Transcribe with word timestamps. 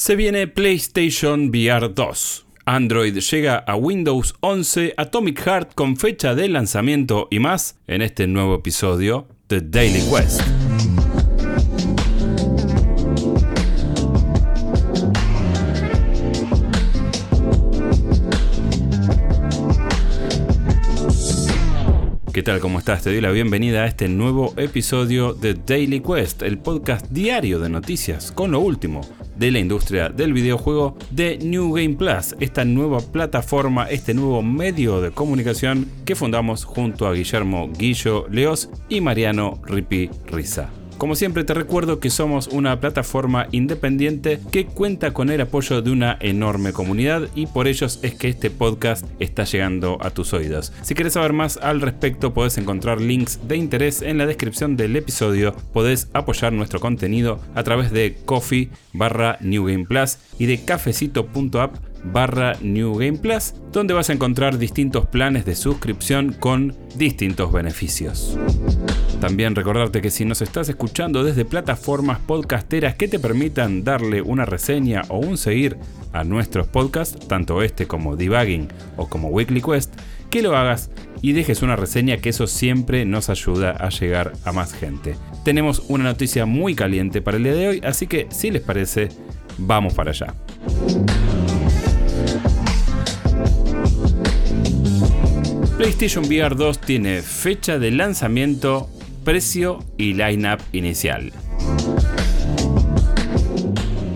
Se 0.00 0.16
viene 0.16 0.46
PlayStation 0.46 1.50
VR 1.50 1.92
2. 1.92 2.46
Android 2.64 3.18
llega 3.18 3.56
a 3.56 3.76
Windows 3.76 4.34
11, 4.40 4.94
Atomic 4.96 5.42
Heart 5.42 5.74
con 5.74 5.98
fecha 5.98 6.34
de 6.34 6.48
lanzamiento 6.48 7.28
y 7.30 7.38
más 7.38 7.76
en 7.86 8.00
este 8.00 8.26
nuevo 8.26 8.54
episodio 8.54 9.28
de 9.50 9.60
Daily 9.60 10.00
Quest. 10.10 10.40
¿Qué 22.32 22.42
tal? 22.42 22.60
¿Cómo 22.60 22.78
estás? 22.78 23.02
Te 23.02 23.10
doy 23.10 23.20
la 23.20 23.32
bienvenida 23.32 23.82
a 23.82 23.86
este 23.86 24.08
nuevo 24.08 24.54
episodio 24.56 25.34
de 25.34 25.52
Daily 25.52 26.00
Quest, 26.00 26.40
el 26.40 26.56
podcast 26.56 27.04
diario 27.10 27.58
de 27.58 27.68
noticias 27.68 28.32
con 28.32 28.50
lo 28.52 28.60
último 28.60 29.02
de 29.40 29.50
la 29.50 29.58
industria 29.58 30.10
del 30.10 30.34
videojuego 30.34 30.96
de 31.10 31.38
New 31.38 31.72
Game 31.72 31.96
Plus, 31.96 32.36
esta 32.40 32.64
nueva 32.66 33.00
plataforma, 33.00 33.88
este 33.88 34.12
nuevo 34.12 34.42
medio 34.42 35.00
de 35.00 35.10
comunicación 35.12 35.88
que 36.04 36.14
fundamos 36.14 36.64
junto 36.64 37.06
a 37.06 37.14
Guillermo 37.14 37.70
Guillo 37.76 38.26
Leos 38.28 38.68
y 38.90 39.00
Mariano 39.00 39.58
Ripi 39.64 40.10
Risa. 40.26 40.79
Como 41.00 41.16
siempre 41.16 41.44
te 41.44 41.54
recuerdo 41.54 41.98
que 41.98 42.10
somos 42.10 42.48
una 42.48 42.78
plataforma 42.78 43.46
independiente 43.52 44.38
que 44.52 44.66
cuenta 44.66 45.14
con 45.14 45.30
el 45.30 45.40
apoyo 45.40 45.80
de 45.80 45.90
una 45.90 46.18
enorme 46.20 46.74
comunidad 46.74 47.22
y 47.34 47.46
por 47.46 47.68
ellos 47.68 48.00
es 48.02 48.14
que 48.16 48.28
este 48.28 48.50
podcast 48.50 49.06
está 49.18 49.44
llegando 49.44 49.96
a 50.02 50.10
tus 50.10 50.34
oídos. 50.34 50.74
Si 50.82 50.94
quieres 50.94 51.14
saber 51.14 51.32
más 51.32 51.56
al 51.56 51.80
respecto 51.80 52.34
podés 52.34 52.58
encontrar 52.58 53.00
links 53.00 53.40
de 53.48 53.56
interés 53.56 54.02
en 54.02 54.18
la 54.18 54.26
descripción 54.26 54.76
del 54.76 54.94
episodio, 54.94 55.56
podés 55.72 56.08
apoyar 56.12 56.52
nuestro 56.52 56.80
contenido 56.80 57.40
a 57.54 57.62
través 57.62 57.92
de 57.92 58.18
coffee 58.26 58.68
barra 58.92 59.38
New 59.40 59.64
Game 59.64 59.86
Plus 59.86 60.18
y 60.38 60.44
de 60.44 60.62
cafecito.app 60.62 61.76
barra 62.04 62.58
New 62.60 62.98
Game 62.98 63.16
Plus, 63.16 63.54
donde 63.72 63.94
vas 63.94 64.10
a 64.10 64.12
encontrar 64.12 64.58
distintos 64.58 65.06
planes 65.06 65.46
de 65.46 65.54
suscripción 65.54 66.34
con 66.34 66.74
distintos 66.96 67.50
beneficios. 67.52 68.38
También 69.20 69.54
recordarte 69.54 70.00
que 70.00 70.10
si 70.10 70.24
nos 70.24 70.40
estás 70.40 70.70
escuchando 70.70 71.22
desde 71.22 71.44
plataformas 71.44 72.20
podcasteras 72.20 72.94
que 72.94 73.06
te 73.06 73.18
permitan 73.18 73.84
darle 73.84 74.22
una 74.22 74.46
reseña 74.46 75.02
o 75.08 75.18
un 75.18 75.36
seguir 75.36 75.76
a 76.14 76.24
nuestros 76.24 76.66
podcasts, 76.66 77.28
tanto 77.28 77.60
este 77.60 77.86
como 77.86 78.16
Debugging 78.16 78.68
o 78.96 79.08
como 79.10 79.28
Weekly 79.28 79.60
Quest, 79.60 79.92
que 80.30 80.40
lo 80.40 80.56
hagas 80.56 80.90
y 81.20 81.32
dejes 81.32 81.60
una 81.60 81.76
reseña 81.76 82.16
que 82.16 82.30
eso 82.30 82.46
siempre 82.46 83.04
nos 83.04 83.28
ayuda 83.28 83.72
a 83.72 83.90
llegar 83.90 84.32
a 84.46 84.52
más 84.52 84.72
gente. 84.72 85.16
Tenemos 85.44 85.82
una 85.88 86.04
noticia 86.04 86.46
muy 86.46 86.74
caliente 86.74 87.20
para 87.20 87.36
el 87.36 87.42
día 87.42 87.54
de 87.54 87.68
hoy, 87.68 87.80
así 87.84 88.06
que 88.06 88.26
si 88.30 88.50
les 88.50 88.62
parece, 88.62 89.10
vamos 89.58 89.92
para 89.92 90.12
allá. 90.12 90.34
PlayStation 95.76 96.24
VR 96.24 96.56
2 96.56 96.80
tiene 96.80 97.20
fecha 97.20 97.78
de 97.78 97.90
lanzamiento 97.90 98.88
precio 99.24 99.78
y 99.96 100.14
lineup 100.14 100.60
inicial. 100.72 101.32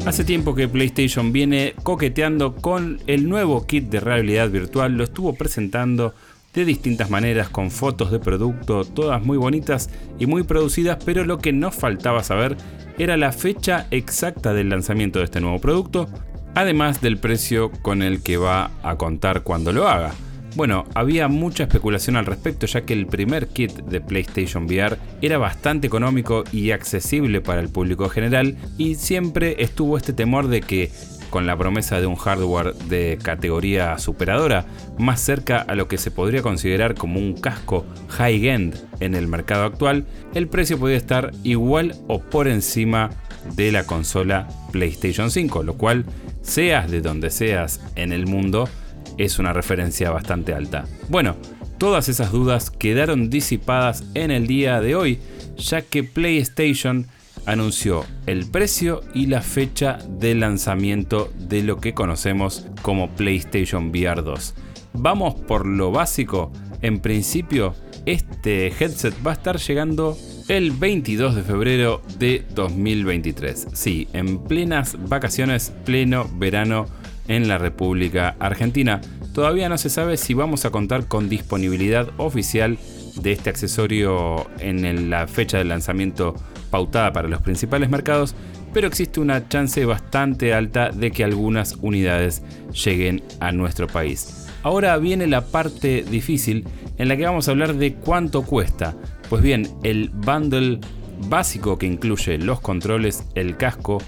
Hace 0.06 0.24
tiempo 0.24 0.54
que 0.54 0.68
PlayStation 0.68 1.32
viene 1.32 1.74
coqueteando 1.82 2.56
con 2.56 3.00
el 3.06 3.28
nuevo 3.28 3.66
kit 3.66 3.84
de 3.84 4.00
realidad 4.00 4.50
virtual, 4.50 4.96
lo 4.96 5.04
estuvo 5.04 5.34
presentando 5.34 6.14
de 6.52 6.64
distintas 6.64 7.10
maneras 7.10 7.48
con 7.48 7.70
fotos 7.70 8.10
de 8.10 8.20
producto, 8.20 8.84
todas 8.84 9.24
muy 9.24 9.38
bonitas 9.38 9.90
y 10.18 10.26
muy 10.26 10.42
producidas, 10.42 11.02
pero 11.04 11.24
lo 11.24 11.38
que 11.38 11.52
nos 11.52 11.74
faltaba 11.74 12.22
saber 12.22 12.56
era 12.98 13.16
la 13.16 13.32
fecha 13.32 13.86
exacta 13.90 14.52
del 14.52 14.68
lanzamiento 14.68 15.18
de 15.18 15.24
este 15.24 15.40
nuevo 15.40 15.58
producto, 15.58 16.08
además 16.54 17.00
del 17.00 17.16
precio 17.16 17.70
con 17.82 18.02
el 18.02 18.22
que 18.22 18.36
va 18.36 18.70
a 18.82 18.96
contar 18.96 19.42
cuando 19.42 19.72
lo 19.72 19.88
haga. 19.88 20.12
Bueno, 20.54 20.84
había 20.94 21.26
mucha 21.26 21.64
especulación 21.64 22.16
al 22.16 22.26
respecto 22.26 22.66
ya 22.66 22.82
que 22.82 22.92
el 22.92 23.06
primer 23.06 23.48
kit 23.48 23.72
de 23.72 24.00
PlayStation 24.00 24.66
VR 24.66 24.98
era 25.20 25.36
bastante 25.36 25.88
económico 25.88 26.44
y 26.52 26.70
accesible 26.70 27.40
para 27.40 27.60
el 27.60 27.68
público 27.68 28.08
general 28.08 28.56
y 28.78 28.94
siempre 28.94 29.56
estuvo 29.58 29.96
este 29.96 30.12
temor 30.12 30.46
de 30.46 30.60
que 30.60 30.92
con 31.30 31.48
la 31.48 31.56
promesa 31.56 32.00
de 32.00 32.06
un 32.06 32.14
hardware 32.14 32.74
de 32.74 33.18
categoría 33.20 33.98
superadora, 33.98 34.66
más 34.96 35.20
cerca 35.20 35.58
a 35.58 35.74
lo 35.74 35.88
que 35.88 35.98
se 35.98 36.12
podría 36.12 36.42
considerar 36.42 36.94
como 36.94 37.18
un 37.18 37.34
casco 37.34 37.84
high-end 38.10 38.76
en 39.00 39.16
el 39.16 39.26
mercado 39.26 39.64
actual, 39.64 40.06
el 40.34 40.46
precio 40.46 40.78
podía 40.78 40.96
estar 40.96 41.32
igual 41.42 41.96
o 42.06 42.20
por 42.20 42.46
encima 42.46 43.10
de 43.56 43.72
la 43.72 43.84
consola 43.84 44.46
PlayStation 44.70 45.32
5, 45.32 45.64
lo 45.64 45.74
cual, 45.74 46.04
seas 46.42 46.88
de 46.88 47.00
donde 47.00 47.30
seas 47.30 47.80
en 47.96 48.12
el 48.12 48.28
mundo, 48.28 48.68
es 49.18 49.38
una 49.38 49.52
referencia 49.52 50.10
bastante 50.10 50.54
alta. 50.54 50.84
Bueno, 51.08 51.36
todas 51.78 52.08
esas 52.08 52.32
dudas 52.32 52.70
quedaron 52.70 53.30
disipadas 53.30 54.04
en 54.14 54.30
el 54.30 54.46
día 54.46 54.80
de 54.80 54.94
hoy, 54.94 55.20
ya 55.56 55.82
que 55.82 56.04
PlayStation 56.04 57.06
anunció 57.46 58.04
el 58.26 58.46
precio 58.46 59.02
y 59.14 59.26
la 59.26 59.42
fecha 59.42 59.98
de 60.08 60.34
lanzamiento 60.34 61.30
de 61.38 61.62
lo 61.62 61.78
que 61.78 61.94
conocemos 61.94 62.66
como 62.82 63.10
PlayStation 63.10 63.90
VR 63.90 64.22
2. 64.22 64.54
Vamos 64.94 65.34
por 65.34 65.66
lo 65.66 65.90
básico. 65.90 66.52
En 66.80 67.00
principio, 67.00 67.74
este 68.06 68.68
headset 68.68 69.14
va 69.26 69.32
a 69.32 69.34
estar 69.34 69.58
llegando 69.58 70.16
el 70.48 70.72
22 70.72 71.34
de 71.34 71.42
febrero 71.42 72.02
de 72.18 72.44
2023. 72.54 73.68
Sí, 73.72 74.08
en 74.12 74.38
plenas 74.44 74.96
vacaciones, 75.08 75.72
pleno 75.84 76.28
verano 76.36 76.86
en 77.28 77.48
la 77.48 77.58
República 77.58 78.36
Argentina. 78.38 79.00
Todavía 79.32 79.68
no 79.68 79.78
se 79.78 79.90
sabe 79.90 80.16
si 80.16 80.34
vamos 80.34 80.64
a 80.64 80.70
contar 80.70 81.08
con 81.08 81.28
disponibilidad 81.28 82.08
oficial 82.18 82.78
de 83.16 83.32
este 83.32 83.50
accesorio 83.50 84.46
en 84.58 85.10
la 85.10 85.26
fecha 85.26 85.58
de 85.58 85.64
lanzamiento 85.64 86.34
pautada 86.70 87.12
para 87.12 87.28
los 87.28 87.42
principales 87.42 87.88
mercados, 87.88 88.34
pero 88.72 88.88
existe 88.88 89.20
una 89.20 89.48
chance 89.48 89.84
bastante 89.84 90.52
alta 90.52 90.90
de 90.90 91.12
que 91.12 91.22
algunas 91.22 91.76
unidades 91.80 92.42
lleguen 92.72 93.22
a 93.40 93.52
nuestro 93.52 93.86
país. 93.86 94.48
Ahora 94.64 94.96
viene 94.96 95.26
la 95.26 95.42
parte 95.42 96.04
difícil 96.10 96.66
en 96.98 97.08
la 97.08 97.16
que 97.16 97.24
vamos 97.24 97.46
a 97.46 97.50
hablar 97.52 97.74
de 97.74 97.94
cuánto 97.94 98.42
cuesta. 98.42 98.96
Pues 99.28 99.42
bien, 99.42 99.68
el 99.82 100.10
bundle 100.10 100.80
básico 101.28 101.78
que 101.78 101.86
incluye 101.86 102.38
los 102.38 102.60
controles, 102.60 103.24
el 103.34 103.56
casco 103.56 103.98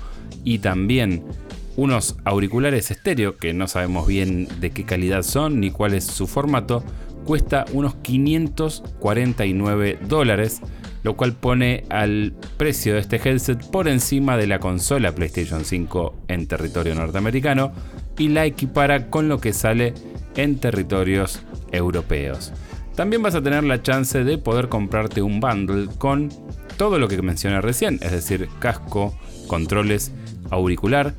y 0.44 0.58
también 0.58 1.24
unos 1.76 2.16
auriculares 2.24 2.90
estéreo 2.90 3.36
que 3.36 3.52
no 3.52 3.68
sabemos 3.68 4.06
bien 4.06 4.48
de 4.60 4.70
qué 4.70 4.84
calidad 4.84 5.22
son 5.22 5.60
ni 5.60 5.70
cuál 5.70 5.94
es 5.94 6.04
su 6.04 6.26
formato, 6.26 6.82
cuesta 7.24 7.64
unos 7.72 7.94
549 7.96 9.98
dólares, 10.08 10.60
lo 11.02 11.16
cual 11.16 11.34
pone 11.34 11.84
al 11.90 12.34
precio 12.56 12.94
de 12.94 13.00
este 13.00 13.16
headset 13.16 13.64
por 13.70 13.88
encima 13.88 14.36
de 14.36 14.46
la 14.46 14.58
consola 14.58 15.14
PlayStation 15.14 15.64
5 15.64 16.14
en 16.28 16.46
territorio 16.46 16.94
norteamericano 16.94 17.72
y 18.18 18.28
la 18.28 18.46
equipara 18.46 19.10
con 19.10 19.28
lo 19.28 19.40
que 19.40 19.52
sale 19.52 19.92
en 20.36 20.58
territorios 20.58 21.42
europeos. 21.72 22.52
También 22.94 23.22
vas 23.22 23.34
a 23.34 23.42
tener 23.42 23.62
la 23.64 23.82
chance 23.82 24.24
de 24.24 24.38
poder 24.38 24.68
comprarte 24.68 25.20
un 25.20 25.38
bundle 25.38 25.88
con 25.98 26.30
todo 26.78 26.98
lo 26.98 27.08
que 27.08 27.20
mencioné 27.20 27.60
recién, 27.60 27.98
es 28.02 28.12
decir, 28.12 28.48
casco, 28.58 29.14
controles, 29.46 30.12
auricular, 30.50 31.14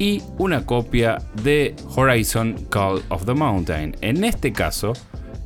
y 0.00 0.22
una 0.38 0.64
copia 0.64 1.18
de 1.44 1.76
Horizon 1.94 2.66
Call 2.70 3.02
of 3.10 3.26
the 3.26 3.34
Mountain. 3.34 3.96
En 4.00 4.24
este 4.24 4.50
caso, 4.50 4.94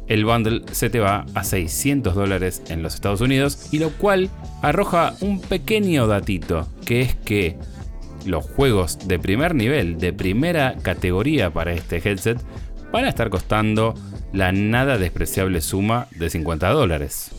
el 0.06 0.24
bundle 0.24 0.62
se 0.70 0.88
te 0.88 1.00
va 1.00 1.26
a 1.34 1.42
600 1.42 2.14
dólares 2.14 2.62
en 2.68 2.82
los 2.82 2.94
Estados 2.94 3.20
Unidos 3.20 3.68
y 3.72 3.80
lo 3.80 3.90
cual 3.90 4.30
arroja 4.62 5.14
un 5.20 5.40
pequeño 5.40 6.06
datito, 6.06 6.68
que 6.86 7.02
es 7.02 7.16
que 7.16 7.58
los 8.24 8.44
juegos 8.44 9.08
de 9.08 9.18
primer 9.18 9.56
nivel, 9.56 9.98
de 9.98 10.12
primera 10.12 10.76
categoría 10.80 11.50
para 11.50 11.72
este 11.72 11.96
headset, 11.96 12.40
van 12.92 13.06
a 13.06 13.08
estar 13.08 13.30
costando 13.30 13.94
la 14.32 14.52
nada 14.52 14.98
despreciable 14.98 15.62
suma 15.62 16.06
de 16.16 16.30
50 16.30 16.68
dólares. 16.70 17.32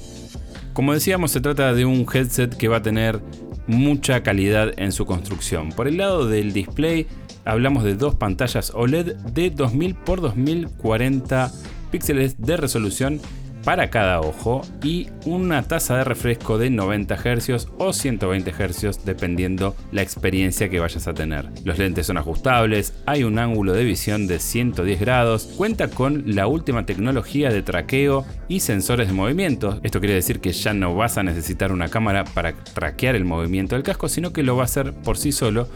Como 0.73 0.91
decíamos, 0.91 1.31
se 1.31 1.39
trata 1.39 1.73
de 1.73 1.85
un 1.85 2.05
headset 2.13 2.53
que 2.57 2.67
va 2.67 2.77
a 2.77 2.81
tener 2.81 3.21
mucha 3.67 4.23
calidad 4.23 4.73
en 4.77 4.91
su 4.91 5.05
construcción. 5.05 5.69
Por 5.69 5.87
el 5.87 5.97
lado 5.97 6.27
del 6.27 6.53
display 6.53 7.07
hablamos 7.45 7.83
de 7.83 7.95
dos 7.95 8.15
pantallas 8.15 8.71
OLED 8.73 9.15
de 9.15 9.49
2000 9.49 9.91
x 9.91 10.21
2040 10.21 11.51
píxeles 11.91 12.41
de 12.41 12.57
resolución 12.57 13.21
para 13.65 13.89
cada 13.89 14.21
ojo 14.21 14.61
y 14.83 15.09
una 15.25 15.63
tasa 15.63 15.97
de 15.97 16.03
refresco 16.03 16.59
de 16.59 16.69
90 16.69 17.17
Hz 17.17 17.67
o 17.79 17.91
120 17.91 18.51
Hz 18.51 19.03
dependiendo 19.03 19.75
la 19.91 20.03
experiencia 20.03 20.69
que 20.69 20.79
vayas 20.79 21.07
a 21.07 21.13
tener. 21.13 21.49
Los 21.63 21.79
lentes 21.79 22.05
son 22.05 22.17
ajustables, 22.17 22.93
hay 23.07 23.23
un 23.23 23.39
ángulo 23.39 23.73
de 23.73 23.83
visión 23.83 24.27
de 24.27 24.39
110 24.39 24.99
grados, 24.99 25.49
cuenta 25.57 25.89
con 25.89 26.23
la 26.35 26.45
última 26.45 26.85
tecnología 26.85 27.49
de 27.49 27.63
traqueo 27.63 28.23
y 28.47 28.59
sensores 28.59 29.07
de 29.07 29.13
movimiento. 29.13 29.79
Esto 29.83 29.99
quiere 29.99 30.13
decir 30.13 30.39
que 30.39 30.53
ya 30.53 30.73
no 30.73 30.95
vas 30.95 31.17
a 31.17 31.23
necesitar 31.23 31.71
una 31.71 31.89
cámara 31.89 32.23
para 32.23 32.53
traquear 32.53 33.15
el 33.15 33.25
movimiento 33.25 33.75
del 33.75 33.83
casco, 33.83 34.07
sino 34.09 34.31
que 34.31 34.43
lo 34.43 34.55
va 34.55 34.61
a 34.61 34.65
hacer 34.65 34.93
por 34.93 35.17
sí 35.17 35.31
solo 35.31 35.67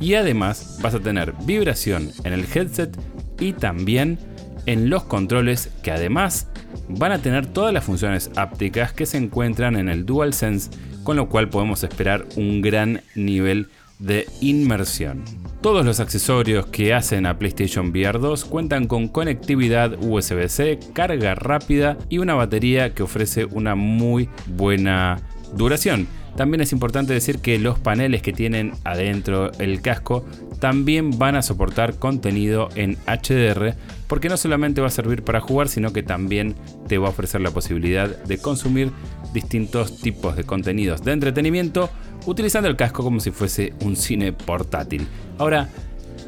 y 0.00 0.14
además 0.14 0.78
vas 0.82 0.94
a 0.94 1.00
tener 1.00 1.34
vibración 1.44 2.10
en 2.24 2.32
el 2.32 2.46
headset 2.52 2.96
y 3.38 3.52
también 3.52 4.18
en 4.66 4.90
los 4.90 5.04
controles 5.04 5.70
que 5.82 5.90
además 5.90 6.48
van 6.88 7.12
a 7.12 7.18
tener 7.18 7.46
todas 7.46 7.72
las 7.72 7.84
funciones 7.84 8.30
ápticas 8.36 8.92
que 8.92 9.06
se 9.06 9.18
encuentran 9.18 9.76
en 9.76 9.88
el 9.88 10.06
DualSense, 10.06 10.70
con 11.02 11.16
lo 11.16 11.28
cual 11.28 11.48
podemos 11.48 11.82
esperar 11.84 12.24
un 12.36 12.62
gran 12.62 13.02
nivel 13.14 13.68
de 13.98 14.26
inmersión. 14.40 15.22
Todos 15.60 15.86
los 15.86 16.00
accesorios 16.00 16.66
que 16.66 16.92
hacen 16.92 17.24
a 17.24 17.38
PlayStation 17.38 17.88
VR 17.88 18.18
2 18.18 18.44
cuentan 18.44 18.86
con 18.86 19.08
conectividad 19.08 19.96
USB-C, 19.98 20.78
carga 20.92 21.34
rápida 21.34 21.96
y 22.10 22.18
una 22.18 22.34
batería 22.34 22.92
que 22.92 23.02
ofrece 23.02 23.46
una 23.46 23.74
muy 23.74 24.28
buena 24.46 25.20
duración. 25.54 26.06
También 26.36 26.60
es 26.60 26.72
importante 26.72 27.12
decir 27.12 27.38
que 27.38 27.58
los 27.58 27.78
paneles 27.78 28.22
que 28.22 28.32
tienen 28.32 28.72
adentro 28.82 29.52
el 29.58 29.80
casco 29.80 30.24
también 30.58 31.18
van 31.18 31.36
a 31.36 31.42
soportar 31.42 31.98
contenido 31.98 32.68
en 32.74 32.96
HDR 33.06 33.74
porque 34.08 34.28
no 34.28 34.36
solamente 34.36 34.80
va 34.80 34.88
a 34.88 34.90
servir 34.90 35.22
para 35.22 35.40
jugar, 35.40 35.68
sino 35.68 35.92
que 35.92 36.02
también 36.02 36.56
te 36.88 36.98
va 36.98 37.08
a 37.08 37.10
ofrecer 37.10 37.40
la 37.40 37.50
posibilidad 37.50 38.08
de 38.08 38.38
consumir 38.38 38.90
distintos 39.32 39.98
tipos 40.00 40.36
de 40.36 40.44
contenidos 40.44 41.02
de 41.02 41.12
entretenimiento 41.12 41.90
utilizando 42.26 42.68
el 42.68 42.76
casco 42.76 43.04
como 43.04 43.20
si 43.20 43.30
fuese 43.30 43.74
un 43.84 43.96
cine 43.96 44.32
portátil. 44.32 45.06
Ahora, 45.38 45.68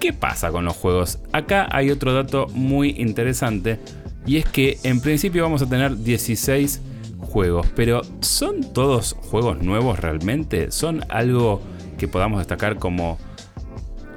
¿qué 0.00 0.12
pasa 0.12 0.50
con 0.50 0.64
los 0.64 0.76
juegos? 0.76 1.18
Acá 1.32 1.68
hay 1.70 1.90
otro 1.90 2.12
dato 2.12 2.46
muy 2.52 2.90
interesante 2.98 3.78
y 4.26 4.36
es 4.36 4.44
que 4.44 4.78
en 4.82 5.00
principio 5.00 5.42
vamos 5.42 5.62
a 5.62 5.68
tener 5.68 5.96
16 5.96 6.80
juegos, 7.26 7.66
pero 7.74 8.02
¿son 8.20 8.72
todos 8.72 9.16
juegos 9.20 9.62
nuevos 9.62 9.98
realmente? 9.98 10.70
¿Son 10.70 11.04
algo 11.08 11.60
que 11.98 12.08
podamos 12.08 12.38
destacar 12.38 12.76
como 12.78 13.18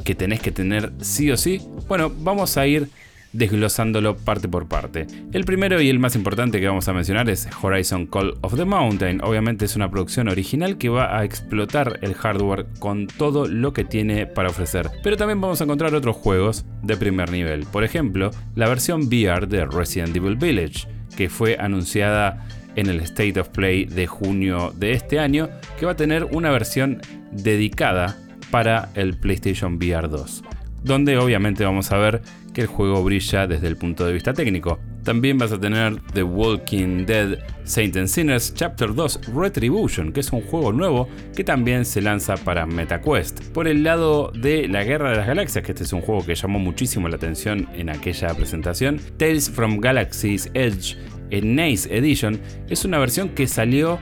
que 0.03 0.15
tenés 0.15 0.41
que 0.41 0.51
tener 0.51 0.93
sí 1.01 1.31
o 1.31 1.37
sí? 1.37 1.61
Bueno, 1.87 2.11
vamos 2.21 2.57
a 2.57 2.65
ir 2.67 2.89
desglosándolo 3.33 4.17
parte 4.17 4.47
por 4.47 4.67
parte. 4.67 5.07
El 5.33 5.45
primero 5.45 5.81
y 5.81 5.89
el 5.89 5.99
más 5.99 6.15
importante 6.15 6.59
que 6.59 6.67
vamos 6.67 6.87
a 6.87 6.93
mencionar 6.93 7.29
es 7.29 7.47
Horizon 7.61 8.07
Call 8.07 8.35
of 8.41 8.55
the 8.55 8.65
Mountain. 8.65 9.21
Obviamente 9.23 9.65
es 9.65 9.75
una 9.75 9.89
producción 9.89 10.27
original 10.27 10.77
que 10.77 10.89
va 10.89 11.17
a 11.17 11.23
explotar 11.23 11.99
el 12.01 12.13
hardware 12.15 12.65
con 12.79 13.07
todo 13.07 13.47
lo 13.47 13.73
que 13.73 13.83
tiene 13.83 14.25
para 14.25 14.49
ofrecer. 14.49 14.89
Pero 15.03 15.17
también 15.17 15.41
vamos 15.41 15.61
a 15.61 15.65
encontrar 15.65 15.93
otros 15.93 16.15
juegos 16.15 16.65
de 16.81 16.97
primer 16.97 17.31
nivel. 17.31 17.65
Por 17.65 17.83
ejemplo, 17.83 18.31
la 18.55 18.67
versión 18.67 19.01
VR 19.07 19.47
de 19.47 19.65
Resident 19.65 20.15
Evil 20.15 20.35
Village, 20.35 20.87
que 21.15 21.29
fue 21.29 21.57
anunciada 21.59 22.47
en 22.75 22.87
el 22.87 22.99
State 23.01 23.39
of 23.39 23.49
Play 23.49 23.85
de 23.85 24.07
junio 24.07 24.73
de 24.75 24.93
este 24.93 25.19
año, 25.19 25.49
que 25.79 25.85
va 25.85 25.93
a 25.93 25.97
tener 25.97 26.25
una 26.25 26.51
versión 26.51 27.01
dedicada 27.31 28.17
para 28.51 28.89
el 28.95 29.17
PlayStation 29.17 29.75
VR 29.75 30.07
2 30.07 30.43
donde 30.83 31.17
obviamente 31.17 31.63
vamos 31.63 31.91
a 31.91 31.97
ver 31.97 32.21
que 32.53 32.61
el 32.61 32.67
juego 32.67 33.03
brilla 33.03 33.47
desde 33.47 33.67
el 33.67 33.77
punto 33.77 34.05
de 34.05 34.13
vista 34.13 34.33
técnico. 34.33 34.79
También 35.03 35.37
vas 35.37 35.51
a 35.51 35.59
tener 35.59 36.01
The 36.13 36.23
Walking 36.23 37.05
Dead 37.05 37.39
Saint 37.63 37.95
and 37.95 38.07
Sinners 38.07 38.53
Chapter 38.53 38.93
2 38.93 39.33
Retribution, 39.33 40.11
que 40.11 40.19
es 40.19 40.31
un 40.31 40.41
juego 40.41 40.71
nuevo 40.71 41.07
que 41.35 41.43
también 41.43 41.85
se 41.85 42.01
lanza 42.01 42.35
para 42.37 42.65
MetaQuest. 42.65 43.51
Por 43.51 43.67
el 43.67 43.83
lado 43.83 44.31
de 44.35 44.67
la 44.67 44.83
Guerra 44.83 45.11
de 45.11 45.17
las 45.17 45.27
Galaxias, 45.27 45.63
que 45.63 45.71
este 45.71 45.83
es 45.83 45.93
un 45.93 46.01
juego 46.01 46.25
que 46.25 46.35
llamó 46.35 46.59
muchísimo 46.59 47.07
la 47.07 47.15
atención 47.15 47.67
en 47.73 47.89
aquella 47.89 48.33
presentación, 48.33 48.99
Tales 49.17 49.49
from 49.49 49.79
Galaxy's 49.79 50.51
Edge 50.53 50.97
en 51.29 51.55
Nice 51.55 51.95
Edition 51.95 52.39
es 52.69 52.85
una 52.85 52.97
versión 52.99 53.29
que 53.29 53.47
salió 53.47 53.99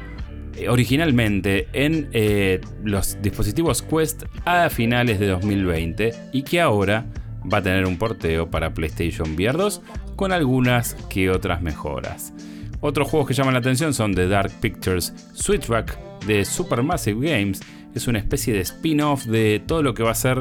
eh, 0.56 0.69
originalmente 0.69 1.68
en 1.74 2.09
eh, 2.13 2.62
los 2.83 3.21
dispositivos 3.21 3.81
Quest 3.81 4.24
a 4.45 4.69
finales 4.69 5.19
de 5.19 5.27
2020 5.27 6.13
y 6.33 6.44
que 6.44 6.62
ahora 6.62 7.06
va 7.51 7.59
a 7.59 7.62
tener 7.62 7.85
un 7.85 7.97
porteo 7.97 8.50
para 8.50 8.74
PlayStation 8.74 9.35
VR 9.35 9.57
2 9.57 9.81
con 10.15 10.31
algunas 10.31 10.95
que 11.09 11.29
otras 11.29 11.62
mejoras. 11.62 12.33
Otros 12.79 13.09
juegos 13.09 13.27
que 13.27 13.33
llaman 13.33 13.53
la 13.53 13.59
atención 13.59 13.94
son 13.94 14.13
The 14.13 14.27
Dark 14.27 14.51
Pictures 14.59 15.13
Switchback 15.33 15.97
de 16.25 16.45
Supermassive 16.45 17.30
Games, 17.30 17.62
es 17.95 18.07
una 18.07 18.19
especie 18.19 18.53
de 18.53 18.62
spin-off 18.62 19.25
de 19.25 19.62
todo 19.65 19.81
lo 19.81 19.94
que 19.94 20.03
va 20.03 20.12
a 20.12 20.15
ser 20.15 20.38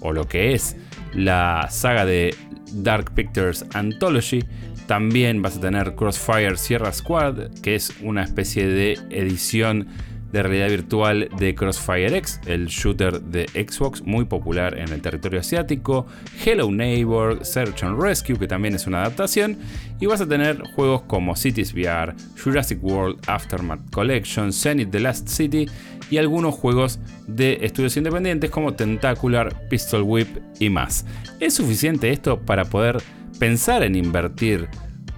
o 0.00 0.12
lo 0.12 0.28
que 0.28 0.54
es 0.54 0.76
la 1.12 1.66
saga 1.70 2.04
de 2.04 2.34
Dark 2.72 3.12
Pictures 3.14 3.64
Anthology, 3.74 4.44
también 4.90 5.40
vas 5.40 5.56
a 5.56 5.60
tener 5.60 5.94
Crossfire 5.94 6.56
Sierra 6.56 6.92
Squad, 6.92 7.52
que 7.62 7.76
es 7.76 7.94
una 8.02 8.24
especie 8.24 8.66
de 8.66 8.98
edición 9.10 9.86
de 10.32 10.42
realidad 10.42 10.68
virtual 10.68 11.28
de 11.38 11.54
Crossfire 11.54 12.16
X, 12.16 12.40
el 12.46 12.66
shooter 12.66 13.20
de 13.20 13.46
Xbox 13.50 14.02
muy 14.02 14.24
popular 14.24 14.76
en 14.76 14.88
el 14.88 15.00
territorio 15.00 15.38
asiático, 15.38 16.08
Hello 16.44 16.72
Neighbor, 16.72 17.44
Search 17.44 17.84
and 17.84 18.02
Rescue, 18.02 18.36
que 18.36 18.48
también 18.48 18.74
es 18.74 18.88
una 18.88 19.02
adaptación, 19.02 19.58
y 20.00 20.06
vas 20.06 20.22
a 20.22 20.26
tener 20.26 20.60
juegos 20.74 21.02
como 21.02 21.36
Cities 21.36 21.72
VR, 21.72 22.12
Jurassic 22.42 22.82
World 22.82 23.20
Aftermath 23.28 23.88
Collection, 23.92 24.52
Zenith 24.52 24.90
The 24.90 24.98
Last 24.98 25.28
City 25.28 25.66
y 26.10 26.18
algunos 26.18 26.56
juegos 26.56 26.98
de 27.28 27.60
estudios 27.62 27.96
independientes 27.96 28.50
como 28.50 28.74
Tentacular, 28.74 29.68
Pistol 29.68 30.02
Whip 30.02 30.38
y 30.58 30.68
más. 30.68 31.06
¿Es 31.38 31.54
suficiente 31.54 32.10
esto 32.10 32.40
para 32.40 32.64
poder 32.64 33.00
pensar 33.40 33.82
en 33.82 33.96
invertir 33.96 34.68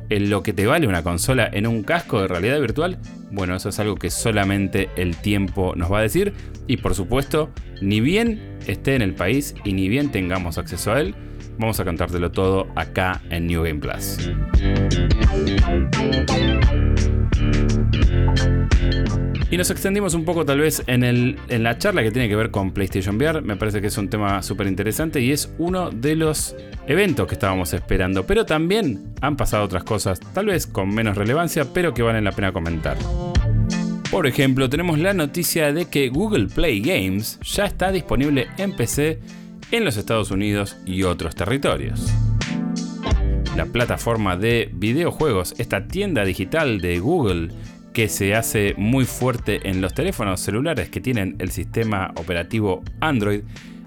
en 0.08 0.30
lo 0.30 0.42
que 0.42 0.52
te 0.52 0.64
vale 0.64 0.86
una 0.86 1.02
consola 1.02 1.50
en 1.52 1.66
un 1.66 1.82
casco 1.82 2.22
de 2.22 2.28
realidad 2.28 2.60
virtual, 2.60 2.98
bueno, 3.32 3.56
eso 3.56 3.68
es 3.68 3.78
algo 3.80 3.96
que 3.96 4.10
solamente 4.10 4.88
el 4.96 5.16
tiempo 5.16 5.74
nos 5.74 5.90
va 5.90 5.98
a 5.98 6.02
decir. 6.02 6.32
Y 6.66 6.76
por 6.78 6.94
supuesto, 6.94 7.50
ni 7.80 8.00
bien 8.00 8.58
esté 8.66 8.94
en 8.94 9.02
el 9.02 9.14
país 9.14 9.54
y 9.64 9.72
ni 9.72 9.88
bien 9.88 10.12
tengamos 10.12 10.56
acceso 10.56 10.92
a 10.92 11.00
él, 11.00 11.14
vamos 11.58 11.80
a 11.80 11.84
contártelo 11.84 12.30
todo 12.30 12.68
acá 12.76 13.20
en 13.30 13.46
New 13.48 13.62
Game 13.64 13.80
Plus. 13.80 14.30
Y 19.52 19.58
nos 19.58 19.70
extendimos 19.70 20.14
un 20.14 20.24
poco 20.24 20.46
tal 20.46 20.60
vez 20.60 20.82
en, 20.86 21.36
la 21.62 21.76
charla 21.76 22.02
que 22.02 22.10
tiene 22.10 22.26
que 22.26 22.34
ver 22.34 22.50
con 22.50 22.70
PlayStation 22.70 23.16
VR. 23.16 23.42
Me 23.42 23.54
parece 23.54 23.82
que 23.82 23.88
es 23.88 23.98
un 23.98 24.08
tema 24.08 24.42
súper 24.42 24.66
interesante 24.66 25.20
y 25.20 25.30
es 25.30 25.52
uno 25.58 25.90
de 25.90 26.16
los 26.16 26.56
eventos 26.86 27.26
que 27.26 27.34
estábamos 27.34 27.74
esperando. 27.74 28.24
Pero 28.24 28.46
también 28.46 29.12
han 29.20 29.36
pasado 29.36 29.64
otras 29.64 29.84
cosas, 29.84 30.20
tal 30.32 30.46
vez 30.46 30.66
con 30.66 30.88
menos 30.88 31.18
relevancia, 31.18 31.66
pero 31.70 31.92
que 31.92 32.00
valen 32.00 32.24
la 32.24 32.32
pena 32.32 32.50
comentar. 32.50 32.96
Por 34.10 34.26
ejemplo, 34.26 34.70
tenemos 34.70 34.98
la 34.98 35.12
noticia 35.12 35.70
de 35.70 35.84
que 35.84 36.08
Google 36.08 36.46
Play 36.46 36.80
Games 36.80 37.38
ya 37.42 37.66
está 37.66 37.92
disponible 37.92 38.46
en 38.56 38.74
PC 38.74 39.20
en 39.70 39.84
los 39.84 39.98
Estados 39.98 40.30
Unidos 40.30 40.78
y 40.86 41.02
otros 41.02 41.34
territorios. 41.34 42.10
La 43.54 43.66
plataforma 43.66 44.38
de 44.38 44.70
videojuegos, 44.72 45.54
esta 45.58 45.86
tienda 45.86 46.24
digital 46.24 46.80
de 46.80 47.00
Google, 47.00 47.50
que 47.92 48.08
se 48.08 48.34
hace 48.34 48.74
muy 48.76 49.04
fuerte 49.04 49.68
en 49.68 49.80
los 49.80 49.94
teléfonos 49.94 50.40
celulares 50.40 50.88
que 50.88 51.00
tienen 51.00 51.36
el 51.38 51.50
sistema 51.50 52.12
operativo 52.16 52.82
Android, 53.00 53.42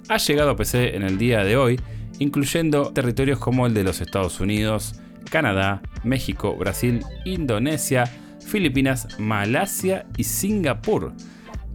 ha 0.10 0.18
llegado 0.18 0.52
a 0.52 0.56
PC 0.56 0.96
en 0.96 1.04
el 1.04 1.18
día 1.18 1.44
de 1.44 1.58
hoy, 1.58 1.80
incluyendo 2.20 2.92
territorios 2.94 3.40
como 3.40 3.66
el 3.66 3.74
de 3.74 3.84
los 3.84 4.02
Estados 4.02 4.40
Unidos, 4.40 5.02
Canadá, 5.30 5.82
México, 6.04 6.56
Brasil, 6.56 7.02
Indonesia, 7.26 8.06
Filipinas, 8.46 9.20
Malasia 9.20 10.06
y 10.18 10.24
Singapur. 10.24 11.14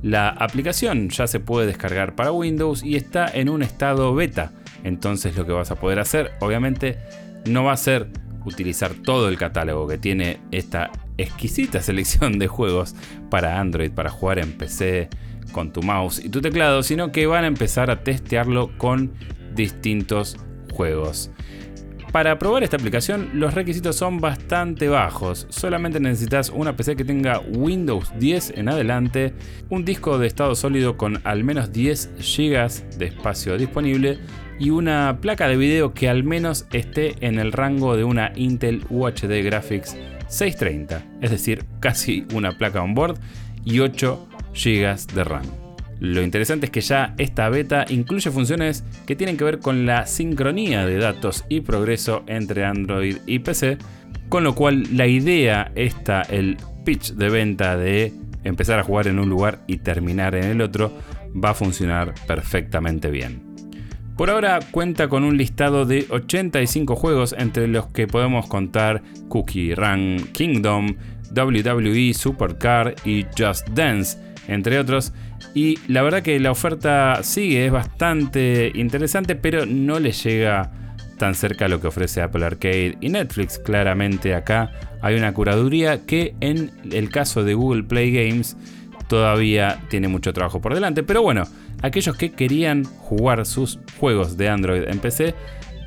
La 0.03 0.31
aplicación 0.31 1.11
ya 1.11 1.27
se 1.27 1.41
puede 1.41 1.67
descargar 1.67 2.15
para 2.15 2.33
Windows 2.33 2.83
y 2.83 2.97
está 2.97 3.29
en 3.29 3.49
un 3.49 3.63
estado 3.63 4.15
beta. 4.15 4.53
Entonces 4.85 5.37
lo 5.37 5.45
que 5.45 5.53
vas 5.53 5.71
a 5.71 5.77
poder 5.77 5.99
hacer, 5.99 6.31
obviamente, 6.41 6.99
no 7.47 7.65
va 7.65 7.73
a 7.73 7.77
ser 7.77 8.09
utilizar 8.47 8.95
todo 8.95 9.29
el 9.29 9.37
catálogo 9.37 9.87
que 9.87 9.99
tiene 9.99 10.41
esta 10.51 10.91
exquisita 11.23 11.83
selección 11.83 12.39
de 12.39 12.49
juegos 12.49 12.95
para 13.31 13.61
Android, 13.61 13.91
para 13.91 14.11
jugar 14.11 14.39
en 14.39 14.53
PC 14.53 15.09
con 15.53 15.73
tu 15.73 15.83
mouse 15.83 16.25
y 16.25 16.29
tu 16.29 16.41
teclado, 16.41 16.83
sino 16.83 17.13
que 17.13 17.27
van 17.27 17.45
a 17.45 17.49
empezar 17.49 17.91
a 17.91 18.03
testearlo 18.05 18.77
con 18.79 19.13
distintos 19.55 20.37
juegos. 20.73 21.31
Para 22.13 22.41
probar 22.41 22.65
esta 22.65 22.77
aplicación 22.77 23.31
los 23.35 23.55
requisitos 23.55 23.95
son 23.95 24.19
bastante 24.19 24.89
bajos, 24.89 25.47
solamente 25.49 26.01
necesitas 26.01 26.51
una 26.51 26.75
PC 26.75 26.97
que 26.97 27.05
tenga 27.05 27.39
Windows 27.39 28.11
10 28.19 28.55
en 28.57 28.69
adelante, 28.69 29.33
un 29.69 29.85
disco 29.85 30.19
de 30.19 30.27
estado 30.27 30.57
sólido 30.57 30.97
con 30.97 31.21
al 31.23 31.45
menos 31.45 31.73
10 31.73 32.11
GB 32.19 32.99
de 32.99 33.07
espacio 33.07 33.57
disponible 33.57 34.19
y 34.59 34.71
una 34.71 35.19
placa 35.21 35.47
de 35.47 35.57
video 35.57 35.95
que 35.95 36.09
al 36.09 36.25
menos 36.25 36.67
esté 36.73 37.15
en 37.25 37.39
el 37.39 37.53
rango 37.53 37.97
de 37.97 38.03
una 38.03 38.33
Intel 38.35 38.83
UHD 38.91 39.45
Graphics 39.45 39.97
630, 40.31 41.05
es 41.21 41.31
decir, 41.31 41.65
casi 41.81 42.25
una 42.33 42.57
placa 42.57 42.83
on 42.83 42.95
board 42.95 43.19
y 43.65 43.81
8 43.81 44.29
GB 44.55 45.15
de 45.15 45.25
RAM. 45.25 45.43
Lo 45.99 46.23
interesante 46.23 46.67
es 46.67 46.73
que 46.73 46.81
ya 46.81 47.15
esta 47.19 47.49
beta 47.51 47.85
incluye 47.89 48.31
funciones 48.31 48.85
que 49.07 49.17
tienen 49.17 49.37
que 49.37 49.45
ver 49.45 49.59
con 49.59 49.85
la 49.85 50.07
sincronía 50.07 50.87
de 50.87 50.97
datos 50.97 51.45
y 51.51 51.61
progreso 51.61 52.23
entre 52.27 52.65
Android 52.65 53.19
y 53.27 53.41
PC, 53.41 53.77
con 54.31 54.43
lo 54.45 54.55
cual 54.55 54.97
la 54.97 55.07
idea 55.07 55.73
está 55.75 56.23
el 56.23 56.57
pitch 56.85 57.13
de 57.13 57.29
venta 57.29 57.77
de 57.77 58.15
empezar 58.45 58.79
a 58.79 58.85
jugar 58.85 59.09
en 59.09 59.19
un 59.19 59.29
lugar 59.29 59.61
y 59.67 59.79
terminar 59.79 60.35
en 60.35 60.45
el 60.45 60.63
otro 60.63 60.97
va 61.33 61.51
a 61.51 61.55
funcionar 61.55 62.15
perfectamente 62.27 63.11
bien. 63.11 63.50
Por 64.21 64.29
ahora 64.29 64.61
cuenta 64.71 65.09
con 65.09 65.25
un 65.25 65.39
listado 65.39 65.87
de 65.87 66.05
85 66.11 66.95
juegos 66.95 67.35
entre 67.39 67.67
los 67.69 67.87
que 67.87 68.07
podemos 68.07 68.47
contar 68.49 69.01
Cookie 69.31 69.75
Run 69.75 70.29
Kingdom, 70.35 70.95
WWE 71.35 72.13
Supercar 72.13 72.97
y 73.07 73.25
Just 73.35 73.71
Dance, 73.71 74.19
entre 74.47 74.79
otros. 74.79 75.15
Y 75.55 75.79
la 75.89 76.03
verdad 76.03 76.21
que 76.21 76.39
la 76.39 76.51
oferta 76.51 77.21
sigue, 77.23 77.65
es 77.65 77.73
bastante 77.73 78.71
interesante, 78.75 79.37
pero 79.37 79.65
no 79.65 79.99
le 79.99 80.13
llega 80.13 80.71
tan 81.17 81.35
cerca 81.35 81.65
a 81.65 81.69
lo 81.69 81.81
que 81.81 81.87
ofrece 81.87 82.21
Apple 82.21 82.45
Arcade 82.45 82.99
y 83.01 83.09
Netflix. 83.09 83.59
Claramente 83.59 84.35
acá 84.35 84.71
hay 85.01 85.15
una 85.15 85.33
curaduría 85.33 86.05
que 86.05 86.35
en 86.41 86.73
el 86.93 87.09
caso 87.09 87.43
de 87.43 87.55
Google 87.55 87.85
Play 87.85 88.13
Games 88.13 88.55
todavía 89.09 89.81
tiene 89.89 90.09
mucho 90.09 90.35
trabajo 90.35 90.61
por 90.61 90.75
delante. 90.75 91.03
Pero 91.03 91.23
bueno, 91.23 91.45
aquellos 91.83 92.17
que 92.17 92.33
querían 92.33 92.85
jugar 92.85 93.45
sus 93.47 93.79
juegos 93.99 94.37
de 94.37 94.49
Android 94.49 94.85
en 94.89 94.99
PC 94.99 95.35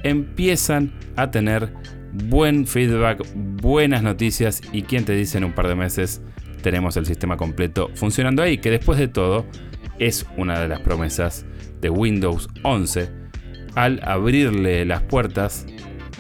empiezan 0.03 0.93
a 1.15 1.31
tener 1.31 1.73
buen 2.13 2.67
feedback, 2.67 3.25
buenas 3.35 4.03
noticias 4.03 4.61
y 4.71 4.83
quien 4.83 5.05
te 5.05 5.13
dice 5.13 5.37
en 5.37 5.45
un 5.45 5.53
par 5.53 5.67
de 5.67 5.75
meses 5.75 6.21
tenemos 6.61 6.95
el 6.97 7.05
sistema 7.05 7.37
completo 7.37 7.89
funcionando 7.95 8.41
ahí, 8.41 8.57
que 8.57 8.71
después 8.71 8.99
de 8.99 9.07
todo 9.07 9.45
es 9.99 10.25
una 10.37 10.59
de 10.59 10.67
las 10.67 10.79
promesas 10.81 11.45
de 11.81 11.89
Windows 11.89 12.47
11 12.63 13.09
al 13.75 13.99
abrirle 14.03 14.85
las 14.85 15.01
puertas 15.01 15.65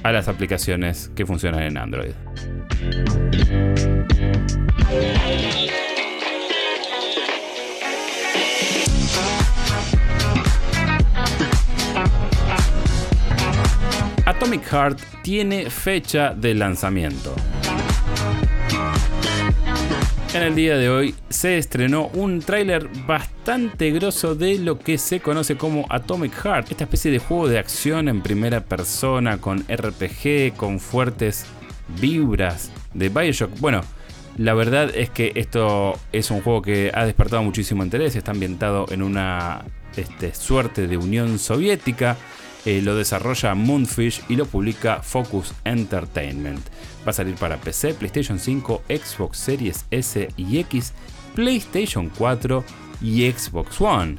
a 0.03 0.11
las 0.11 0.27
aplicaciones 0.27 1.11
que 1.15 1.25
funcionan 1.25 1.63
en 1.63 1.77
Android. 1.77 2.11
Atomic 14.53 14.71
Heart 14.71 14.99
tiene 15.23 15.69
fecha 15.71 16.35
de 16.35 16.53
lanzamiento. 16.53 17.33
En 20.31 20.43
el 20.43 20.53
día 20.53 20.77
de 20.77 20.89
hoy 20.89 21.15
se 21.27 21.57
estrenó 21.57 22.09
un 22.09 22.39
tráiler 22.39 22.87
bastante 23.07 23.89
grosso 23.89 24.35
de 24.35 24.59
lo 24.59 24.77
que 24.77 24.99
se 24.99 25.21
conoce 25.21 25.57
como 25.57 25.87
Atomic 25.89 26.33
Heart, 26.35 26.69
esta 26.69 26.83
especie 26.83 27.09
de 27.09 27.17
juego 27.17 27.47
de 27.47 27.57
acción 27.57 28.07
en 28.07 28.21
primera 28.21 28.61
persona 28.63 29.39
con 29.39 29.65
RPG, 29.67 30.55
con 30.55 30.79
fuertes 30.79 31.47
vibras 31.99 32.69
de 32.93 33.09
Bioshock. 33.09 33.59
Bueno, 33.59 33.81
la 34.37 34.53
verdad 34.53 34.91
es 34.95 35.09
que 35.09 35.31
esto 35.33 35.97
es 36.11 36.29
un 36.29 36.41
juego 36.41 36.61
que 36.61 36.91
ha 36.93 37.07
despertado 37.07 37.41
muchísimo 37.41 37.83
interés, 37.83 38.15
está 38.15 38.29
ambientado 38.29 38.85
en 38.91 39.01
una 39.01 39.65
este, 39.97 40.35
suerte 40.35 40.85
de 40.85 40.97
Unión 40.97 41.39
Soviética. 41.39 42.17
Eh, 42.65 42.81
lo 42.81 42.95
desarrolla 42.95 43.55
Moonfish 43.55 44.21
y 44.29 44.35
lo 44.35 44.45
publica 44.45 45.01
Focus 45.01 45.53
Entertainment. 45.65 46.65
Va 47.05 47.11
a 47.11 47.13
salir 47.13 47.35
para 47.35 47.57
PC, 47.57 47.93
PlayStation 47.93 48.39
5, 48.39 48.83
Xbox 48.87 49.37
Series 49.37 49.85
S 49.91 50.29
y 50.37 50.59
X, 50.59 50.93
PlayStation 51.35 52.09
4 52.17 52.63
y 53.01 53.29
Xbox 53.29 53.81
One. 53.81 54.15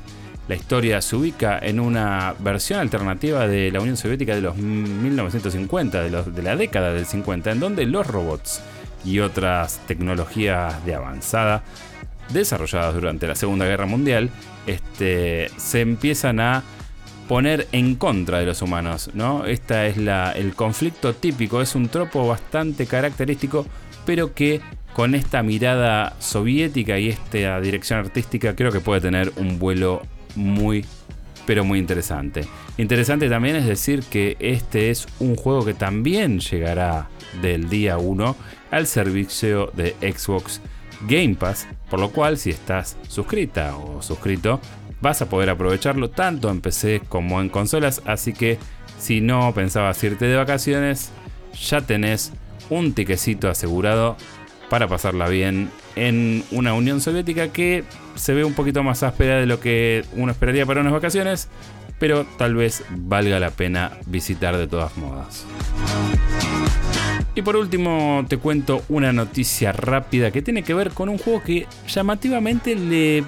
La 0.47 0.57
historia 0.57 1.01
se 1.01 1.17
ubica 1.17 1.59
en 1.59 1.81
una 1.81 2.35
versión 2.39 2.81
alternativa 2.81 3.49
de 3.49 3.71
la 3.71 3.81
Unión 3.81 3.97
Soviética 3.97 4.35
de 4.35 4.43
los 4.43 4.57
1950, 4.57 6.03
de, 6.03 6.23
de 6.23 6.43
la 6.43 6.57
década 6.57 6.93
del 6.93 7.07
50, 7.07 7.53
en 7.53 7.61
donde 7.61 7.87
los 7.87 8.07
robots 8.07 8.61
y 9.07 9.21
otras 9.21 9.81
tecnologías 9.87 10.85
de 10.85 10.95
avanzada 10.95 11.63
desarrolladas 12.31 12.95
durante 12.95 13.27
la 13.27 13.35
Segunda 13.35 13.67
Guerra 13.67 13.87
Mundial 13.87 14.31
este, 14.67 15.51
se 15.57 15.81
empiezan 15.81 16.41
a 16.41 16.63
poner 17.29 17.69
en 17.73 17.95
contra 17.95 18.39
de 18.39 18.47
los 18.47 18.63
humanos, 18.63 19.11
¿no? 19.15 19.47
Este 19.47 19.89
es 19.89 19.97
la, 19.97 20.33
el 20.33 20.55
conflicto 20.55 21.15
típico, 21.15 21.63
es 21.63 21.75
un 21.75 21.89
tropo 21.89 22.27
bastante 22.27 22.87
característico, 22.87 23.67
pero 24.05 24.35
que 24.35 24.61
con 24.93 25.15
esta 25.15 25.43
mirada 25.43 26.15
soviética 26.21 26.99
y 26.99 27.09
esta 27.09 27.61
dirección 27.61 27.99
artística 27.99 28.55
creo 28.55 28.71
que 28.71 28.81
puede 28.81 29.01
tener 29.01 29.33
un 29.37 29.59
vuelo 29.59 30.03
muy, 30.37 30.85
pero 31.47 31.65
muy 31.65 31.79
interesante. 31.79 32.47
Interesante 32.77 33.29
también 33.29 33.57
es 33.57 33.67
decir 33.67 34.03
que 34.05 34.37
este 34.39 34.91
es 34.91 35.07
un 35.19 35.37
juego 35.37 35.65
que 35.65 35.75
también 35.75 36.41
llegará 36.41 37.09
del 37.43 37.69
día 37.69 37.99
1 37.99 38.37
al 38.71 38.87
servicio 38.87 39.71
de 39.75 39.97
Xbox 40.01 40.61
Game 41.09 41.35
Pass, 41.35 41.67
por 41.91 42.01
lo 42.01 42.11
cual 42.11 42.39
si 42.39 42.51
estás 42.51 42.97
suscrita 43.09 43.77
o 43.77 44.01
suscrito, 44.01 44.61
vas 45.05 45.21
a 45.21 45.29
poder 45.29 45.51
aprovecharlo 45.51 46.09
tanto 46.09 46.49
en 46.49 46.63
PC 46.63 47.03
como 47.07 47.43
en 47.43 47.51
consolas, 47.51 48.01
así 48.07 48.33
que 48.33 48.59
si 48.99 49.21
no 49.21 49.53
pensabas 49.53 50.03
irte 50.03 50.25
de 50.25 50.35
vacaciones, 50.35 51.11
ya 51.53 51.83
tenés 51.83 52.33
un 52.71 52.95
tiquecito 52.95 53.51
asegurado 53.51 54.17
para 54.71 54.89
pasarla 54.89 55.29
bien 55.29 55.71
en 55.95 56.43
una 56.51 56.73
Unión 56.73 57.03
Soviética 57.03 57.49
que 57.49 57.85
se 58.15 58.33
ve 58.33 58.45
un 58.45 58.55
poquito 58.55 58.83
más 58.83 59.03
áspera 59.03 59.37
de 59.37 59.45
lo 59.45 59.61
que 59.61 60.07
uno 60.15 60.33
esperaría 60.33 60.65
para 60.65 60.81
unas 60.81 60.95
vacaciones, 60.95 61.49
pero 61.99 62.25
tal 62.39 62.55
vez 62.55 62.83
valga 62.89 63.39
la 63.39 63.51
pena 63.51 63.93
visitar 64.07 64.57
de 64.57 64.67
todas 64.67 64.97
modas. 64.97 65.45
Y 67.35 67.43
por 67.43 67.57
último 67.57 68.25
te 68.27 68.39
cuento 68.39 68.83
una 68.89 69.13
noticia 69.13 69.71
rápida 69.73 70.31
que 70.31 70.41
tiene 70.41 70.63
que 70.63 70.73
ver 70.73 70.93
con 70.93 71.11
un 71.11 71.19
juego 71.19 71.43
que 71.43 71.67
llamativamente 71.89 72.75
le 72.75 73.23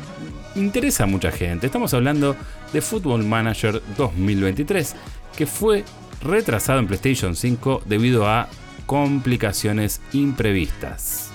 interesa 0.56 1.04
a 1.04 1.06
mucha 1.06 1.30
gente. 1.30 1.66
Estamos 1.66 1.94
hablando 1.94 2.34
de 2.72 2.80
Football 2.80 3.24
Manager 3.24 3.82
2023, 3.96 4.96
que 5.36 5.46
fue 5.46 5.84
retrasado 6.22 6.78
en 6.80 6.86
PlayStation 6.86 7.36
5 7.36 7.82
debido 7.86 8.26
a 8.26 8.48
complicaciones 8.86 10.00
imprevistas. 10.12 11.30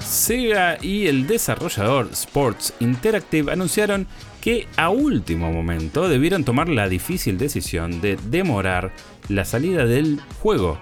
Sega 0.00 0.78
y 0.80 1.06
el 1.06 1.26
desarrollador 1.26 2.08
Sports 2.12 2.72
Interactive 2.80 3.52
anunciaron 3.52 4.06
que 4.40 4.68
a 4.76 4.90
último 4.90 5.52
momento 5.52 6.08
debieron 6.08 6.44
tomar 6.44 6.68
la 6.68 6.88
difícil 6.88 7.38
decisión 7.38 8.00
de 8.00 8.18
demorar 8.30 8.92
la 9.28 9.44
salida 9.44 9.86
del 9.86 10.20
juego 10.42 10.78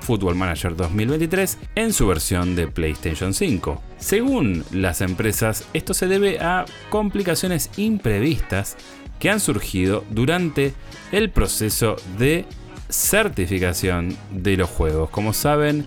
Football 0.00 0.34
Manager 0.34 0.76
2023 0.76 1.58
en 1.74 1.92
su 1.92 2.06
versión 2.06 2.56
de 2.56 2.68
PlayStation 2.68 3.34
5. 3.34 3.89
Según 4.00 4.64
las 4.72 5.02
empresas, 5.02 5.66
esto 5.74 5.92
se 5.94 6.08
debe 6.08 6.40
a 6.40 6.64
complicaciones 6.88 7.70
imprevistas 7.76 8.76
que 9.18 9.30
han 9.30 9.40
surgido 9.40 10.04
durante 10.10 10.74
el 11.12 11.30
proceso 11.30 11.96
de 12.18 12.46
certificación 12.88 14.16
de 14.32 14.56
los 14.56 14.70
juegos. 14.70 15.10
Como 15.10 15.34
saben, 15.34 15.84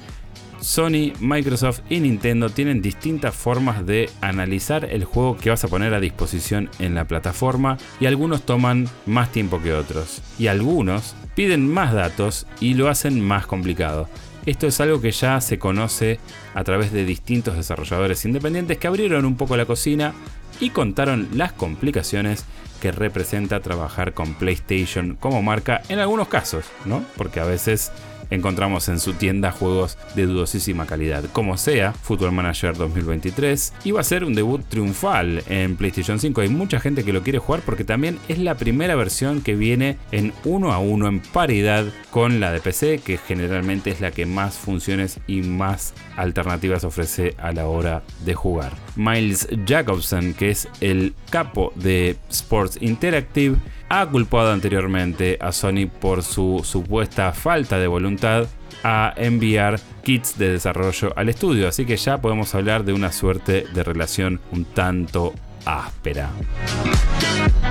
Sony, 0.61 1.11
Microsoft 1.19 1.81
y 1.89 1.99
Nintendo 1.99 2.49
tienen 2.49 2.81
distintas 2.81 3.35
formas 3.35 3.85
de 3.85 4.09
analizar 4.21 4.85
el 4.85 5.03
juego 5.03 5.35
que 5.35 5.49
vas 5.49 5.63
a 5.63 5.67
poner 5.67 5.93
a 5.93 5.99
disposición 5.99 6.69
en 6.79 6.95
la 6.95 7.05
plataforma 7.05 7.77
y 7.99 8.05
algunos 8.05 8.43
toman 8.43 8.87
más 9.05 9.31
tiempo 9.31 9.61
que 9.61 9.73
otros 9.73 10.21
y 10.39 10.47
algunos 10.47 11.15
piden 11.35 11.67
más 11.67 11.93
datos 11.93 12.45
y 12.61 12.75
lo 12.75 12.87
hacen 12.87 13.19
más 13.19 13.45
complicado. 13.47 14.07
Esto 14.45 14.67
es 14.67 14.81
algo 14.81 14.99
que 14.99 15.11
ya 15.11 15.39
se 15.39 15.57
conoce 15.57 16.19
a 16.53 16.63
través 16.63 16.91
de 16.91 17.05
distintos 17.05 17.55
desarrolladores 17.55 18.25
independientes 18.25 18.77
que 18.77 18.87
abrieron 18.87 19.25
un 19.25 19.37
poco 19.37 19.55
la 19.55 19.65
cocina 19.65 20.13
y 20.59 20.71
contaron 20.71 21.29
las 21.33 21.53
complicaciones 21.53 22.45
que 22.81 22.91
representa 22.91 23.61
trabajar 23.61 24.13
con 24.13 24.33
PlayStation 24.33 25.15
como 25.15 25.41
marca 25.41 25.81
en 25.87 25.99
algunos 25.99 26.27
casos, 26.27 26.65
¿no? 26.83 27.05
Porque 27.15 27.39
a 27.39 27.45
veces 27.45 27.93
encontramos 28.33 28.89
en 28.89 28.99
su 28.99 29.13
tienda 29.13 29.51
juegos 29.51 29.97
de 30.15 30.25
dudosísima 30.25 30.85
calidad. 30.85 31.23
Como 31.31 31.57
sea, 31.57 31.93
Football 31.93 32.31
Manager 32.31 32.75
2023 32.75 33.73
iba 33.85 33.99
a 33.99 34.03
ser 34.03 34.23
un 34.23 34.33
debut 34.33 34.63
triunfal 34.67 35.43
en 35.47 35.75
PlayStation 35.75 36.19
5. 36.19 36.41
Hay 36.41 36.49
mucha 36.49 36.79
gente 36.79 37.03
que 37.03 37.13
lo 37.13 37.23
quiere 37.23 37.39
jugar 37.39 37.61
porque 37.65 37.83
también 37.83 38.19
es 38.27 38.39
la 38.39 38.55
primera 38.55 38.95
versión 38.95 39.41
que 39.41 39.55
viene 39.55 39.97
en 40.11 40.33
uno 40.43 40.73
a 40.73 40.79
uno 40.79 41.07
en 41.07 41.19
paridad 41.19 41.85
con 42.09 42.39
la 42.39 42.51
de 42.51 42.59
PC, 42.59 42.99
que 42.99 43.17
generalmente 43.17 43.91
es 43.91 44.01
la 44.01 44.11
que 44.11 44.25
más 44.25 44.55
funciones 44.55 45.19
y 45.27 45.41
más 45.41 45.93
alternativas 46.15 46.83
ofrece 46.83 47.35
a 47.37 47.51
la 47.51 47.67
hora 47.67 48.03
de 48.25 48.33
jugar. 48.33 48.71
Miles 48.95 49.47
Jacobson, 49.65 50.33
que 50.33 50.51
es 50.51 50.67
el 50.81 51.13
capo 51.29 51.73
de 51.75 52.17
Sports 52.29 52.77
Interactive, 52.81 53.57
ha 53.99 54.09
culpado 54.09 54.51
anteriormente 54.51 55.37
a 55.39 55.51
Sony 55.51 55.87
por 55.87 56.23
su 56.23 56.61
supuesta 56.63 57.31
falta 57.31 57.77
de 57.77 57.85
voluntad 57.85 58.47
a 58.83 59.13
enviar 59.15 59.79
kits 60.03 60.37
de 60.39 60.49
desarrollo 60.49 61.13
al 61.15 61.29
estudio, 61.29 61.67
así 61.67 61.85
que 61.85 61.95
ya 61.95 62.19
podemos 62.19 62.55
hablar 62.55 62.85
de 62.85 62.93
una 62.93 63.11
suerte 63.11 63.65
de 63.71 63.83
relación 63.83 64.41
un 64.51 64.65
tanto 64.65 65.33
áspera. 65.65 66.29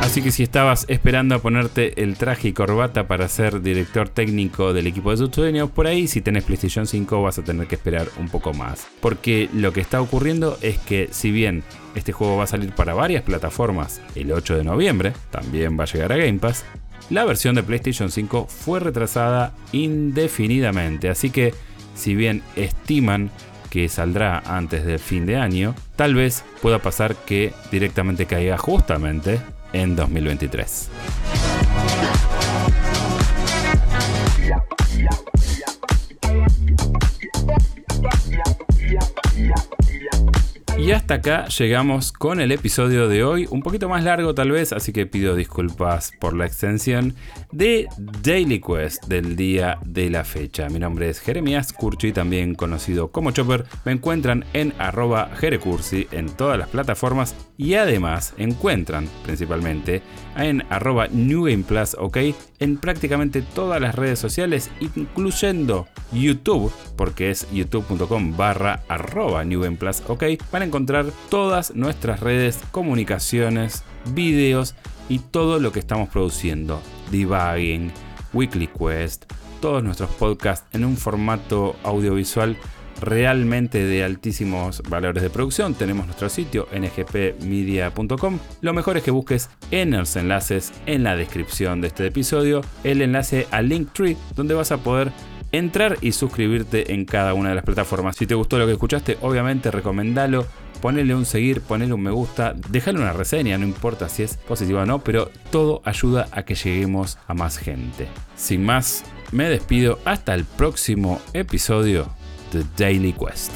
Así 0.00 0.20
que 0.20 0.32
si 0.32 0.42
estabas 0.42 0.84
esperando 0.88 1.34
a 1.34 1.38
ponerte 1.38 2.02
el 2.02 2.16
traje 2.16 2.48
y 2.48 2.52
corbata 2.52 3.06
para 3.06 3.28
ser 3.28 3.62
director 3.62 4.08
técnico 4.08 4.72
del 4.72 4.86
equipo 4.86 5.10
de 5.10 5.16
sus 5.16 5.30
por 5.70 5.86
ahí 5.86 6.08
si 6.08 6.20
tenés 6.20 6.44
PlayStation 6.44 6.86
5 6.86 7.22
vas 7.22 7.38
a 7.38 7.44
tener 7.44 7.66
que 7.66 7.76
esperar 7.76 8.08
un 8.18 8.28
poco 8.28 8.52
más. 8.52 8.86
Porque 9.00 9.48
lo 9.54 9.72
que 9.72 9.80
está 9.80 10.00
ocurriendo 10.00 10.58
es 10.60 10.78
que 10.78 11.08
si 11.12 11.30
bien 11.30 11.62
este 11.94 12.12
juego 12.12 12.36
va 12.36 12.44
a 12.44 12.48
salir 12.48 12.72
para 12.72 12.94
varias 12.94 13.22
plataformas 13.22 14.00
el 14.14 14.32
8 14.32 14.56
de 14.56 14.64
noviembre, 14.64 15.12
también 15.30 15.78
va 15.78 15.84
a 15.84 15.86
llegar 15.86 16.12
a 16.12 16.16
Game 16.16 16.38
Pass, 16.38 16.64
la 17.10 17.24
versión 17.24 17.54
de 17.54 17.62
PlayStation 17.62 18.10
5 18.10 18.46
fue 18.48 18.80
retrasada 18.80 19.54
indefinidamente. 19.72 21.08
Así 21.08 21.30
que 21.30 21.54
si 21.94 22.14
bien 22.14 22.42
estiman 22.56 23.30
que 23.72 23.88
saldrá 23.88 24.42
antes 24.44 24.84
del 24.84 24.98
fin 24.98 25.24
de 25.24 25.38
año, 25.38 25.74
tal 25.96 26.14
vez 26.14 26.44
pueda 26.60 26.80
pasar 26.80 27.16
que 27.16 27.54
directamente 27.70 28.26
caiga 28.26 28.58
justamente 28.58 29.40
en 29.72 29.96
2023. 29.96 30.90
Y 40.92 40.94
hasta 40.94 41.14
acá 41.14 41.46
llegamos 41.46 42.12
con 42.12 42.38
el 42.38 42.52
episodio 42.52 43.08
de 43.08 43.24
hoy, 43.24 43.48
un 43.48 43.62
poquito 43.62 43.88
más 43.88 44.04
largo 44.04 44.34
tal 44.34 44.50
vez, 44.50 44.74
así 44.74 44.92
que 44.92 45.06
pido 45.06 45.34
disculpas 45.34 46.12
por 46.20 46.36
la 46.36 46.44
extensión 46.44 47.14
de 47.50 47.88
Daily 47.96 48.60
Quest 48.60 49.06
del 49.06 49.34
día 49.34 49.78
de 49.86 50.10
la 50.10 50.22
fecha. 50.22 50.68
Mi 50.68 50.78
nombre 50.78 51.08
es 51.08 51.20
Jeremías 51.20 51.72
Curchi, 51.72 52.12
también 52.12 52.54
conocido 52.54 53.10
como 53.10 53.30
Chopper. 53.30 53.64
Me 53.86 53.92
encuentran 53.92 54.44
en 54.52 54.74
arroba 54.76 55.30
Jerecursi 55.34 56.08
en 56.10 56.28
todas 56.28 56.58
las 56.58 56.68
plataformas 56.68 57.34
y 57.62 57.76
además 57.76 58.34
encuentran 58.38 59.08
principalmente 59.22 60.02
en 60.36 60.64
arroba 60.68 61.06
New 61.06 61.46
Plus, 61.62 61.94
ok, 61.96 62.18
en 62.58 62.76
prácticamente 62.76 63.40
todas 63.40 63.80
las 63.80 63.94
redes 63.94 64.18
sociales, 64.18 64.68
incluyendo 64.80 65.86
YouTube, 66.10 66.72
porque 66.96 67.30
es 67.30 67.46
youtube.com 67.52 68.36
barra 68.36 68.82
arroba 68.88 69.44
New 69.44 69.76
Plus, 69.76 70.02
ok, 70.08 70.24
van 70.50 70.62
a 70.62 70.64
encontrar 70.64 71.06
todas 71.28 71.76
nuestras 71.76 72.18
redes, 72.18 72.58
comunicaciones, 72.72 73.84
videos 74.12 74.74
y 75.08 75.20
todo 75.20 75.60
lo 75.60 75.70
que 75.70 75.78
estamos 75.78 76.08
produciendo. 76.08 76.82
Debugging, 77.12 77.92
Weekly 78.32 78.66
Quest, 78.66 79.32
todos 79.60 79.84
nuestros 79.84 80.10
podcasts 80.10 80.66
en 80.74 80.84
un 80.84 80.96
formato 80.96 81.76
audiovisual 81.84 82.56
realmente 83.00 83.84
de 83.84 84.04
altísimos 84.04 84.82
valores 84.88 85.22
de 85.22 85.30
producción. 85.30 85.74
Tenemos 85.74 86.06
nuestro 86.06 86.28
sitio 86.28 86.68
ngpmedia.com. 86.72 88.38
Lo 88.60 88.72
mejor 88.72 88.96
es 88.96 89.02
que 89.02 89.10
busques 89.10 89.50
en 89.70 89.92
los 89.92 90.14
enlaces 90.16 90.72
en 90.86 91.02
la 91.02 91.16
descripción 91.16 91.80
de 91.80 91.88
este 91.88 92.06
episodio 92.06 92.62
el 92.84 93.02
enlace 93.02 93.46
a 93.50 93.62
Linktree 93.62 94.16
donde 94.34 94.54
vas 94.54 94.72
a 94.72 94.78
poder 94.78 95.12
entrar 95.52 95.98
y 96.00 96.12
suscribirte 96.12 96.94
en 96.94 97.04
cada 97.04 97.34
una 97.34 97.50
de 97.50 97.54
las 97.54 97.64
plataformas. 97.64 98.16
Si 98.16 98.26
te 98.26 98.34
gustó 98.34 98.58
lo 98.58 98.66
que 98.66 98.72
escuchaste, 98.72 99.18
obviamente 99.20 99.70
recomendalo. 99.70 100.46
Ponele 100.80 101.14
un 101.14 101.26
seguir, 101.26 101.60
ponele 101.60 101.92
un 101.92 102.02
me 102.02 102.10
gusta, 102.10 102.54
déjale 102.70 102.98
una 102.98 103.12
reseña, 103.12 103.56
no 103.56 103.64
importa 103.64 104.08
si 104.08 104.24
es 104.24 104.36
positiva 104.36 104.82
o 104.82 104.86
no, 104.86 104.98
pero 104.98 105.30
todo 105.52 105.80
ayuda 105.84 106.26
a 106.32 106.42
que 106.42 106.56
lleguemos 106.56 107.18
a 107.28 107.34
más 107.34 107.56
gente. 107.56 108.08
Sin 108.34 108.64
más, 108.64 109.04
me 109.30 109.48
despido 109.48 110.00
hasta 110.04 110.34
el 110.34 110.44
próximo 110.44 111.20
episodio 111.34 112.08
The 112.52 112.64
Daily 112.76 113.14
Quest. 113.14 113.50